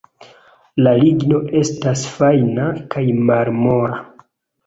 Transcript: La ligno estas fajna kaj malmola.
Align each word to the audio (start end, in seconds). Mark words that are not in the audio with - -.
La 0.85 0.93
ligno 1.01 1.41
estas 1.59 2.01
fajna 2.13 2.65
kaj 2.95 3.03
malmola. 3.31 4.01